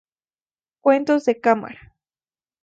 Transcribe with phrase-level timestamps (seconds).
[0.83, 1.93] Cuentos de cámara.